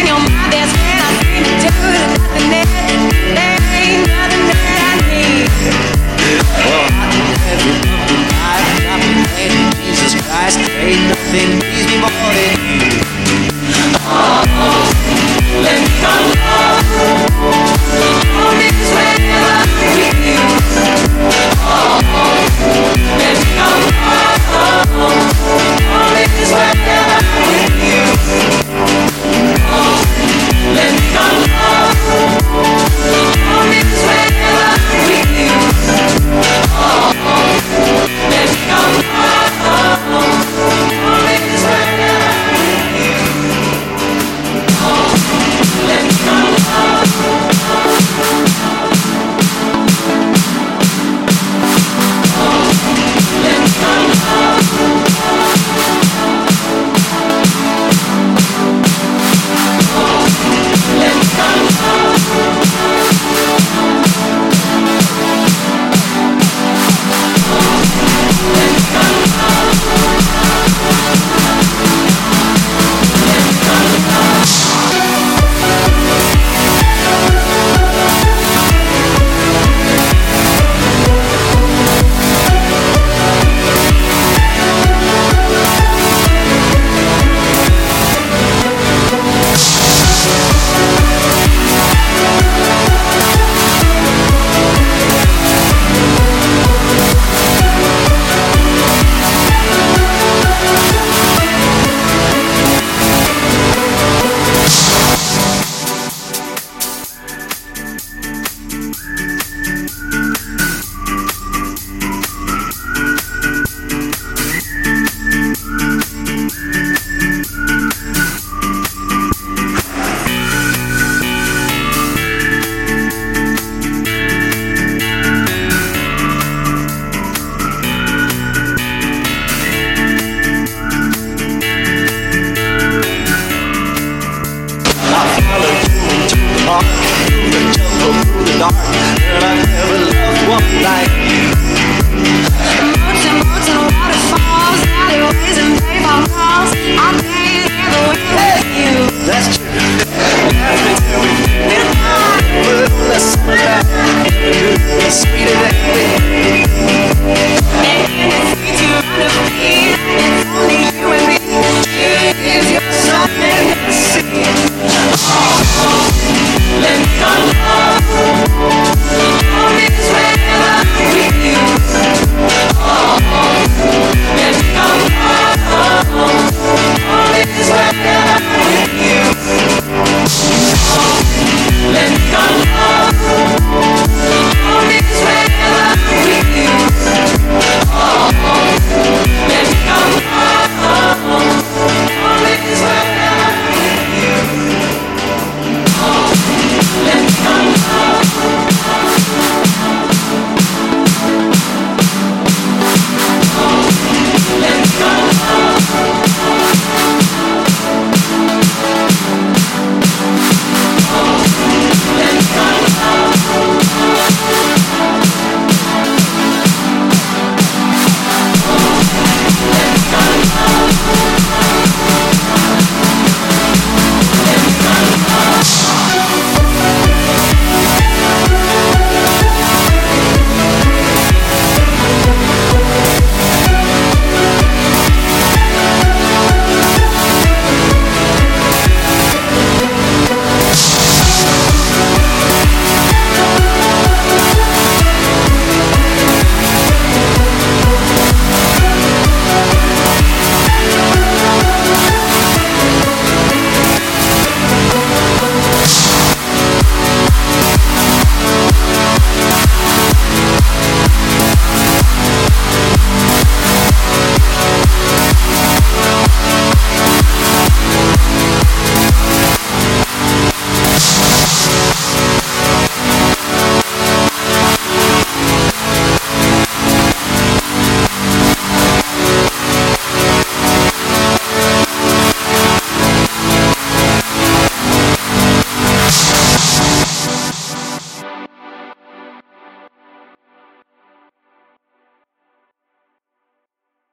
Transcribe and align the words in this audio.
in 0.00 0.06
your 0.06 0.16
mind. 0.16 0.39